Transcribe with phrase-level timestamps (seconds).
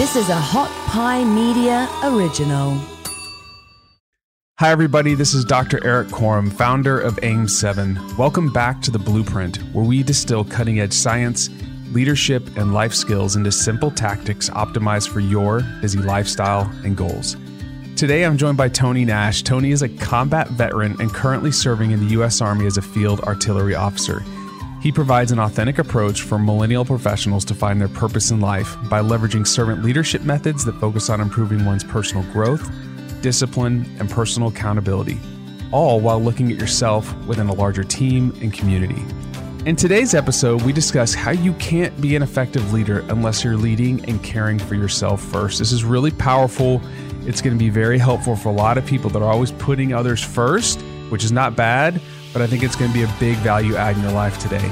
[0.00, 2.80] This is a Hot Pie Media original.
[4.58, 5.12] Hi, everybody.
[5.12, 5.86] This is Dr.
[5.86, 8.16] Erik Korem, founder of AIM7.
[8.16, 11.50] Welcome back to The Blueprint, where we distill cutting edge science,
[11.92, 17.36] leadership, and life skills into simple tactics optimized for your busy lifestyle and goals.
[17.94, 19.42] Today, I'm joined by Tony Nash.
[19.42, 22.40] Tony is a combat veteran and currently serving in the U.S.
[22.40, 24.24] Army as a field artillery officer.
[24.80, 29.02] He provides an authentic approach for millennial professionals to find their purpose in life by
[29.02, 32.66] leveraging servant leadership methods that focus on improving one's personal growth,
[33.20, 35.20] discipline, and personal accountability,
[35.70, 39.04] all while looking at yourself within a larger team and community.
[39.66, 44.02] In today's episode, we discuss how you can't be an effective leader unless you're leading
[44.08, 45.58] and caring for yourself first.
[45.58, 46.80] This is really powerful.
[47.26, 49.92] It's going to be very helpful for a lot of people that are always putting
[49.92, 52.00] others first, which is not bad,
[52.32, 54.70] but I think it's going to be a big value add in your life today.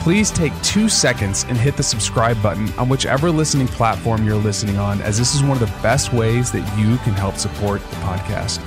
[0.00, 4.78] Please take two seconds and hit the subscribe button on whichever listening platform you're listening
[4.78, 7.96] on, as this is one of the best ways that you can help support the
[7.96, 8.64] podcast.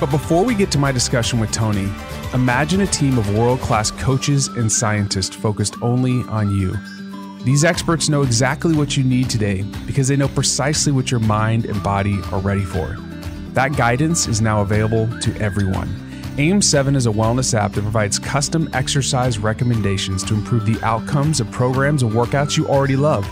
[0.00, 1.88] But before we get to my discussion with Tony,
[2.32, 6.74] imagine a team of world class coaches and scientists focused only on you.
[7.44, 11.66] These experts know exactly what you need today because they know precisely what your mind
[11.66, 12.96] and body are ready for.
[13.52, 15.88] That guidance is now available to everyone.
[16.36, 21.48] AIM7 is a wellness app that provides custom exercise recommendations to improve the outcomes of
[21.52, 23.24] programs and workouts you already love.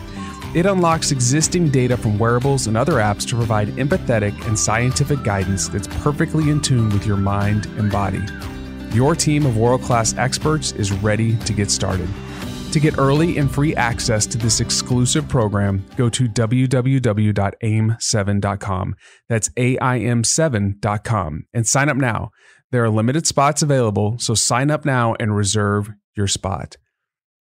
[0.55, 5.67] It unlocks existing data from wearables and other apps to provide empathetic and scientific guidance
[5.67, 8.23] that's perfectly in tune with your mind and body.
[8.93, 12.09] Your team of world class experts is ready to get started.
[12.71, 18.95] To get early and free access to this exclusive program, go to www.aim7.com.
[19.29, 22.31] That's AIM7.com and sign up now.
[22.73, 26.79] There are limited spots available, so sign up now and reserve your spot.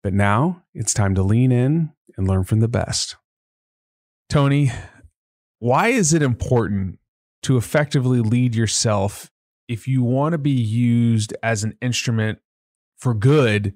[0.03, 3.15] But now it's time to lean in and learn from the best.
[4.29, 4.71] Tony,
[5.59, 6.99] why is it important
[7.43, 9.31] to effectively lead yourself
[9.69, 12.39] if you want to be used as an instrument
[12.97, 13.73] for good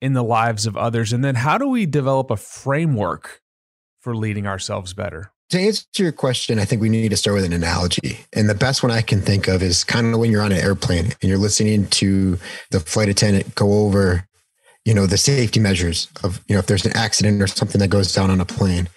[0.00, 1.12] in the lives of others?
[1.12, 3.42] And then how do we develop a framework
[4.00, 5.30] for leading ourselves better?
[5.50, 8.20] To answer your question, I think we need to start with an analogy.
[8.32, 10.58] And the best one I can think of is kind of when you're on an
[10.58, 12.38] airplane and you're listening to
[12.70, 14.28] the flight attendant go over,
[14.84, 17.88] you know, the safety measures of, you know, if there's an accident or something that
[17.88, 18.88] goes down on a plane.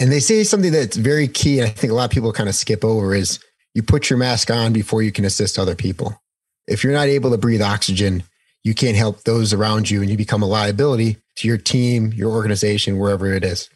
[0.00, 1.60] And they say something that's very key.
[1.60, 3.38] And I think a lot of people kind of skip over is
[3.74, 6.18] you put your mask on before you can assist other people.
[6.66, 8.22] If you're not able to breathe oxygen,
[8.62, 12.30] you can't help those around you and you become a liability to your team, your
[12.30, 13.68] organization, wherever it is.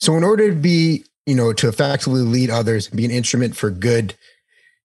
[0.00, 3.56] So in order to be, you know, to effectively lead others, and be an instrument
[3.56, 4.14] for good,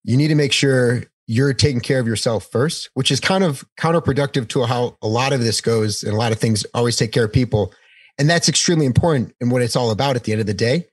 [0.04, 3.64] you need to make sure you're taking care of yourself first, which is kind of
[3.78, 7.12] counterproductive to how a lot of this goes and a lot of things always take
[7.12, 7.72] care of people.
[8.18, 10.88] And that's extremely important in what it's all about at the end of the day,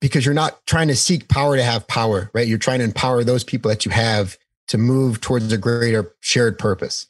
[0.00, 2.46] because you're not trying to seek power to have power, right?
[2.46, 4.38] You're trying to empower those people that you have
[4.68, 7.06] to move towards a greater shared purpose.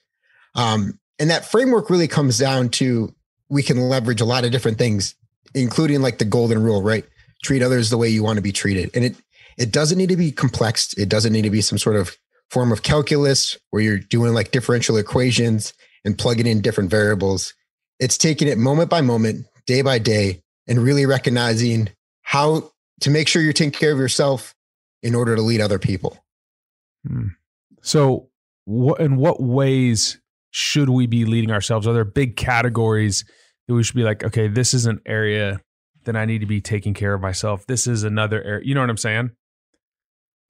[0.55, 3.15] Um, and that framework really comes down to
[3.49, 5.15] we can leverage a lot of different things
[5.55, 7.05] including like the golden rule, right?
[7.43, 8.91] Treat others the way you want to be treated.
[8.95, 9.17] And it
[9.57, 10.93] it doesn't need to be complex.
[10.95, 12.17] It doesn't need to be some sort of
[12.51, 15.73] form of calculus where you're doing like differential equations
[16.05, 17.55] and plugging in different variables.
[18.01, 21.89] It's taking it moment by moment, day by day, and really recognizing
[22.23, 24.55] how to make sure you're taking care of yourself
[25.03, 26.19] in order to lead other people.
[27.07, 27.29] Hmm.
[27.83, 28.31] So,
[28.65, 30.19] what in what ways
[30.51, 31.87] should we be leading ourselves?
[31.87, 33.25] Are there big categories
[33.69, 35.61] we should be like, okay, this is an area
[36.05, 37.67] that I need to be taking care of myself.
[37.67, 38.65] This is another area.
[38.65, 39.31] You know what I'm saying?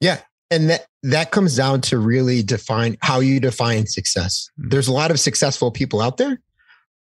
[0.01, 0.19] Yeah.
[0.51, 4.49] And that that comes down to really define how you define success.
[4.59, 4.69] Mm-hmm.
[4.69, 6.39] There's a lot of successful people out there,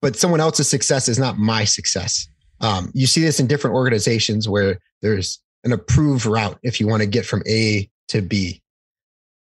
[0.01, 2.29] but someone else's success is not my success.
[2.61, 7.03] Um, you see this in different organizations where there's an approved route if you want
[7.03, 8.63] to get from A to B.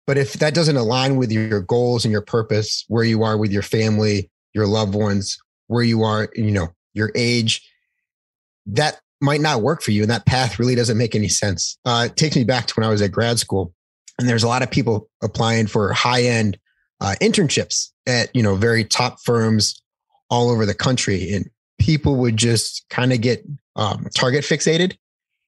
[0.08, 3.52] But if that doesn't align with your goals and your purpose, where you are with
[3.52, 5.38] your family, your loved ones,
[5.72, 7.68] where you are, you know, your age,
[8.66, 10.02] that might not work for you.
[10.02, 11.78] And that path really doesn't make any sense.
[11.86, 13.74] Uh, it takes me back to when I was at grad school
[14.20, 16.58] and there's a lot of people applying for high end
[17.00, 19.82] uh, internships at, you know, very top firms
[20.30, 21.32] all over the country.
[21.32, 23.46] And people would just kind of get
[23.78, 24.98] um, target fixated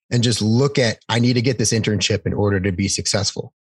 [0.10, 3.54] and just look at, I need to get this internship in order to be successful.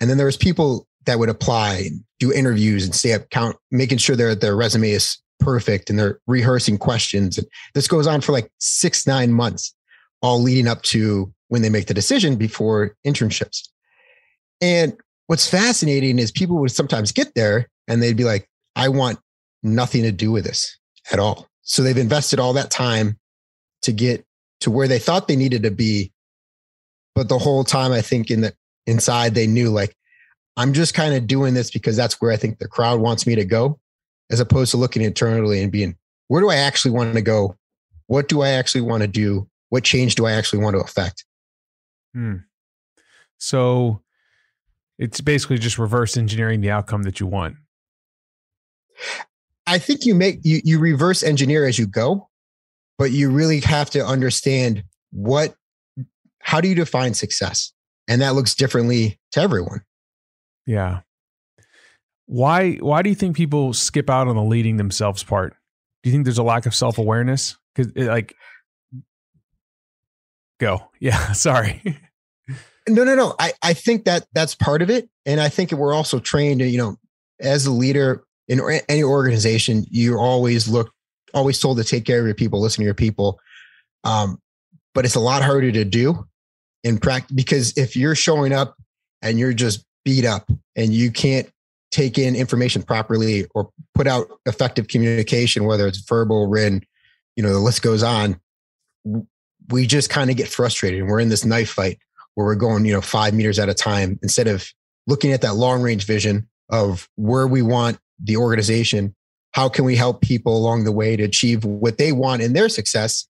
[0.00, 3.98] And then there was people that would apply, do interviews and stay up count, making
[3.98, 7.38] sure their, their resume is perfect and they're rehearsing questions.
[7.38, 9.74] And this goes on for like six, nine months,
[10.22, 13.68] all leading up to when they make the decision before internships.
[14.60, 14.96] And
[15.26, 19.18] what's fascinating is people would sometimes get there and they'd be like, I want
[19.62, 20.78] nothing to do with this
[21.12, 21.48] at all.
[21.62, 23.18] So they've invested all that time
[23.82, 24.24] to get
[24.60, 26.12] to where they thought they needed to be.
[27.14, 28.54] But the whole time, I think in the
[28.86, 29.94] inside, they knew like,
[30.56, 33.34] I'm just kind of doing this because that's where I think the crowd wants me
[33.34, 33.78] to go,
[34.30, 35.96] as opposed to looking internally and being,
[36.28, 37.56] where do I actually want to go?
[38.06, 39.48] What do I actually want to do?
[39.68, 41.24] What change do I actually want to affect?
[42.14, 42.36] Hmm.
[43.38, 44.02] So
[44.98, 47.56] it's basically just reverse engineering the outcome that you want.
[49.66, 52.28] I think you make you you reverse engineer as you go,
[52.98, 55.54] but you really have to understand what
[56.40, 57.72] how do you define success?
[58.06, 59.82] And that looks differently to everyone.
[60.66, 61.00] Yeah.
[62.26, 65.54] Why why do you think people skip out on the leading themselves part?
[66.02, 67.56] Do you think there's a lack of self-awareness?
[67.74, 68.34] Cuz like
[70.60, 70.90] go.
[71.00, 71.82] Yeah, sorry.
[72.88, 73.34] no, no, no.
[73.38, 76.78] I I think that that's part of it and I think we're also trained you
[76.78, 76.96] know,
[77.40, 80.92] as a leader in any organization, you're always look
[81.34, 83.38] always told to take care of your people, listen to your people.
[84.04, 84.38] Um,
[84.94, 86.24] but it's a lot harder to do
[86.84, 88.76] in practice because if you're showing up
[89.22, 91.48] and you're just beat up and you can't
[91.94, 96.82] take in information properly or put out effective communication, whether it's verbal, written,
[97.36, 98.40] you know, the list goes on.
[99.68, 101.98] We just kind of get frustrated and we're in this knife fight
[102.34, 104.66] where we're going, you know, five meters at a time instead of
[105.06, 109.14] looking at that long range vision of where we want the organization
[109.52, 112.68] how can we help people along the way to achieve what they want in their
[112.68, 113.26] success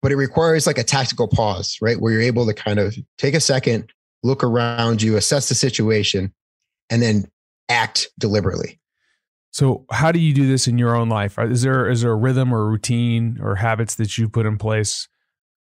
[0.00, 3.34] but it requires like a tactical pause right where you're able to kind of take
[3.34, 3.92] a second
[4.22, 6.32] look around you assess the situation
[6.90, 7.24] and then
[7.68, 8.80] act deliberately
[9.50, 12.16] so how do you do this in your own life is there is there a
[12.16, 15.08] rhythm or routine or habits that you put in place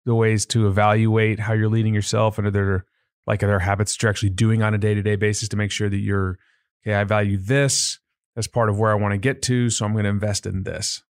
[0.04, 2.84] the ways to evaluate how you're leading yourself and are there
[3.26, 5.88] like are there habits that you're actually doing on a day-to-day basis to make sure
[5.88, 6.38] that you're
[6.84, 7.98] okay i value this
[8.36, 9.70] as part of where I want to get to.
[9.70, 11.02] So I'm going to invest in this.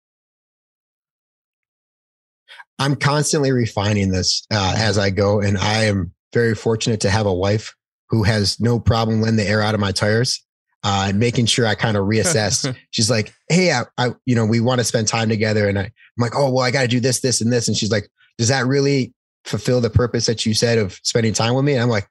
[2.77, 5.41] I'm constantly refining this uh, as I go.
[5.41, 7.75] And I am very fortunate to have a wife
[8.09, 10.44] who has no problem letting the air out of my tires
[10.85, 12.73] uh, and making sure I kind of reassess.
[12.91, 15.67] she's like, Hey, I, I, you know, we want to spend time together.
[15.67, 17.67] And I, I'm like, Oh, well, I got to do this, this, and this.
[17.67, 19.13] And she's like, does that really
[19.45, 21.73] fulfill the purpose that you said of spending time with me?
[21.73, 22.07] And I'm like,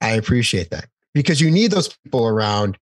[0.00, 2.76] I appreciate that because you need those people around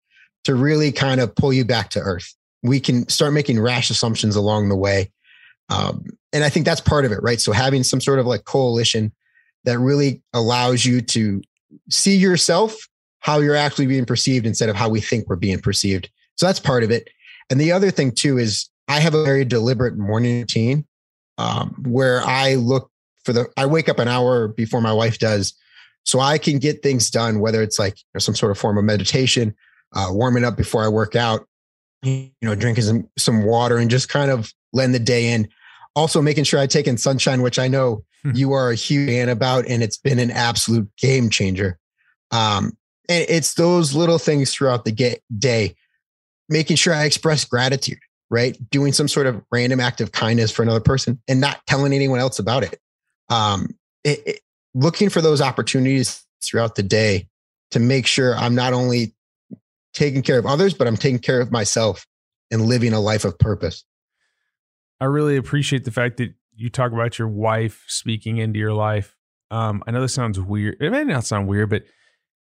[0.45, 2.35] to really kind of pull you back to earth.
[2.63, 5.13] We can start making rash assumptions along the way.
[5.69, 7.41] Um, and I think that's part of it, right?
[7.41, 9.13] So having some sort of like coalition
[9.65, 11.43] that really allows you to
[11.91, 12.89] see yourself
[13.27, 16.09] how you're actually being perceived instead of how we think we're being perceived.
[16.37, 17.11] So that's part of it.
[17.51, 20.87] And the other thing too is I have a very deliberate morning routine
[21.37, 22.89] um, where I look
[23.25, 25.55] for the, I wake up an hour before my wife does.
[26.05, 28.79] So I can get things done, whether it's like you know, some sort of form
[28.79, 29.57] of meditation,
[29.93, 31.49] uh, warming up before I work out,
[32.05, 35.49] you know, drinking some, some water and just kind of letting the day in.
[35.97, 38.31] Also making sure I take in sunshine, which I know hmm.
[38.37, 41.81] you are a huge fan about, and it's been an absolute game changer.
[42.31, 42.77] Um,
[43.09, 45.77] and it's those little things throughout the day,
[46.49, 47.99] making sure I express gratitude,
[48.31, 48.57] right?
[48.71, 52.21] Doing some sort of random act of kindness for another person and not telling anyone
[52.21, 52.79] else about it.
[53.29, 54.41] Um, it, it
[54.75, 57.29] looking for those opportunities throughout the day
[57.73, 59.15] to make sure I'm not only
[59.95, 62.07] taking care of others, but I'm taking care of myself
[62.51, 63.85] and living a life of purpose.
[65.01, 69.17] I really appreciate the fact that you talk about your wife speaking into your life.
[69.51, 70.77] Um, I know this sounds weird.
[70.81, 71.85] It may not sound weird, but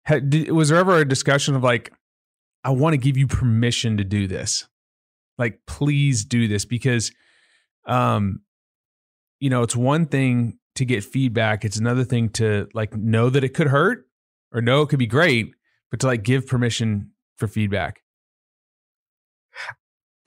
[0.06, 1.92] had, did, was there ever a discussion of like,
[2.64, 4.68] I want to give you permission to do this?
[5.38, 7.12] Like, please do this because,
[7.86, 8.42] um,
[9.40, 11.66] you know, it's one thing to get feedback.
[11.66, 14.08] It's another thing to like know that it could hurt
[14.52, 15.54] or know it could be great,
[15.92, 18.02] but to like give permission for feedback?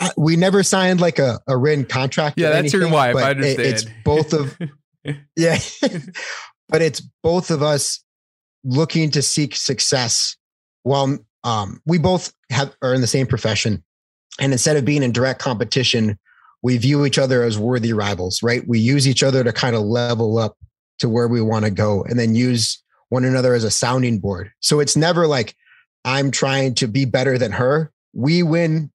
[0.17, 2.39] we never signed like a, a written contract.
[2.39, 3.17] Yeah, that's anything, your wife.
[3.17, 3.69] I understand.
[3.69, 4.57] It's both of,
[5.37, 5.59] yeah,
[6.69, 8.05] but it's both of us
[8.69, 10.37] looking to seek success
[10.83, 13.83] while um, we both have are in the same profession.
[14.41, 16.19] And instead of being in direct competition,
[16.63, 18.67] we view each other as worthy rivals, right?
[18.67, 20.57] We use each other to kind of level up
[20.99, 24.53] to where we want to go and then use one another as a sounding board.
[24.61, 25.55] So it's never like,
[26.05, 27.91] I'm trying to be better than her.
[28.13, 28.91] We win.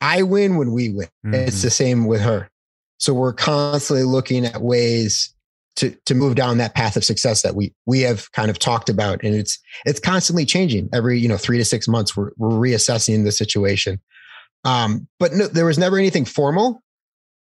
[0.00, 1.08] I win when we win.
[1.24, 1.34] Mm-hmm.
[1.34, 2.50] It's the same with her.
[2.98, 5.33] So we're constantly looking at ways
[5.76, 8.88] to to move down that path of success that we we have kind of talked
[8.88, 10.88] about, and it's it's constantly changing.
[10.92, 14.00] Every you know three to six months, we're we're reassessing the situation.
[14.64, 16.82] Um, but no, there was never anything formal.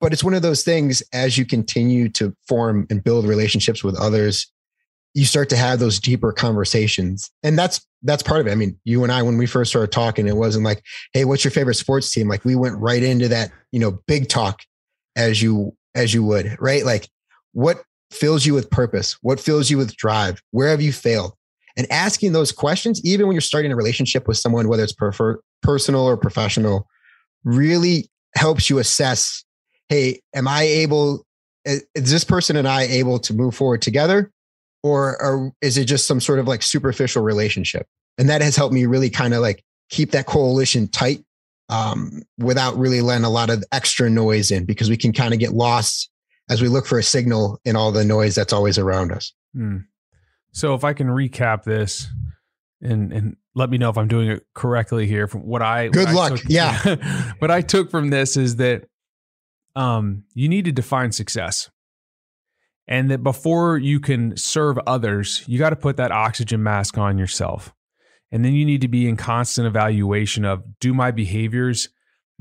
[0.01, 3.97] But it's one of those things as you continue to form and build relationships with
[3.97, 4.51] others,
[5.15, 7.31] you start to have those deeper conversations.
[7.45, 8.51] And that's that's part of it.
[8.51, 11.45] I mean, you and I, when we first started talking, it wasn't like, hey, what's
[11.45, 12.29] your favorite sports team?
[12.29, 14.63] Like we went right into that, you know, big talk
[15.15, 16.85] as you as you would, right?
[16.85, 17.09] Like,
[17.53, 19.17] what fills you with purpose?
[19.23, 20.43] What fills you with drive?
[20.51, 21.33] Where have you failed?
[21.77, 25.41] And asking those questions, even when you're starting a relationship with someone, whether it's prefer-
[25.63, 26.87] personal or professional,
[27.45, 29.45] really helps you assess
[29.89, 31.27] hey, am I able,
[31.67, 34.31] is this person and I able to move forward together?
[34.83, 37.87] Or, or is it just some sort of like superficial relationship?
[38.17, 41.23] And that has helped me really kind of like keep that coalition tight
[41.69, 45.41] um, without really letting a lot of extra noise in because we can kind of
[45.41, 46.09] get lost
[46.53, 49.33] as we look for a signal in all the noise that's always around us.
[49.55, 49.79] Hmm.
[50.53, 52.09] So if I can recap this
[52.83, 56.07] and and let me know if I'm doing it correctly here from what I Good
[56.07, 56.33] what luck.
[56.33, 57.33] I took, yeah.
[57.39, 58.85] what I took from this is that
[59.75, 61.71] um you need to define success.
[62.89, 67.17] And that before you can serve others, you got to put that oxygen mask on
[67.17, 67.73] yourself.
[68.33, 71.89] And then you need to be in constant evaluation of do my behaviors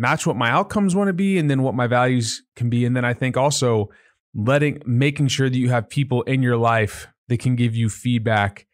[0.01, 2.86] match what my outcomes want to be and then what my values can be.
[2.86, 3.89] And then I think also
[4.34, 8.65] letting making sure that you have people in your life that can give you feedback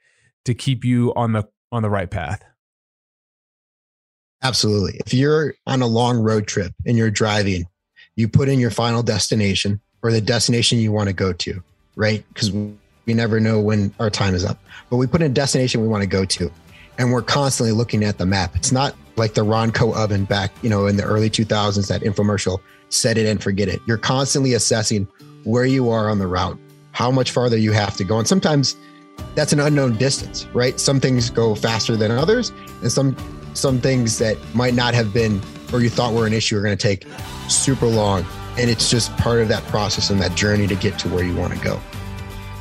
[0.45, 2.43] to keep you on the on the right path.
[4.41, 4.99] Absolutely.
[5.05, 7.65] If you're on a long road trip and you're driving,
[8.15, 11.61] you put in your final destination or the destination you want to go to,
[11.95, 12.23] right?
[12.29, 14.59] Because we never know when our time is up.
[14.89, 16.51] But we put in a destination we want to go to
[16.97, 18.55] and we're constantly looking at the map.
[18.55, 22.59] It's not like the Ronco oven back, you know, in the early 2000s, that infomercial,
[22.89, 23.81] set it and forget it.
[23.85, 25.07] You're constantly assessing
[25.43, 26.57] where you are on the route,
[26.91, 28.19] how much farther you have to go.
[28.19, 28.75] And sometimes
[29.35, 30.79] that's an unknown distance, right?
[30.79, 33.15] Some things go faster than others, and some
[33.53, 35.41] some things that might not have been
[35.73, 37.05] or you thought were an issue are going to take
[37.49, 38.25] super long.
[38.57, 41.35] And it's just part of that process and that journey to get to where you
[41.35, 41.79] want to go.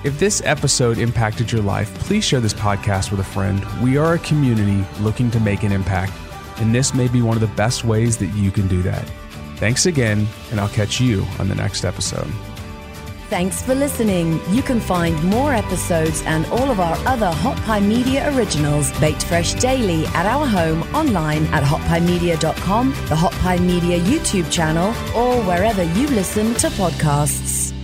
[0.05, 3.65] If this episode impacted your life, please share this podcast with a friend.
[3.83, 6.13] We are a community looking to make an impact,
[6.59, 9.09] and this may be one of the best ways that you can do that.
[9.57, 12.31] Thanks again, and I'll catch you on the next episode.
[13.29, 14.41] Thanks for listening.
[14.55, 19.25] You can find more episodes and all of our other Hot Pie Media originals baked
[19.25, 25.43] fresh daily at our home online at hotpiemedia.com, the Hot Pie Media YouTube channel, or
[25.43, 27.76] wherever you listen to podcasts.